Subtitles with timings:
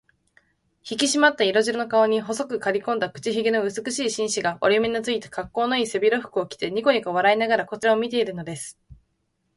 [0.81, 8.79] ひきしまった色白の顔に、細くかりこんだ口ひげの美しい紳士が、折り目のついた、かっこうのいい背広服を着て、にこにこ笑いながらこちらを見ているのです。